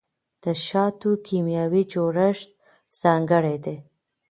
[0.43, 2.51] د شاتو کیمیاوي جوړښت
[3.01, 3.77] ځانګړی دی.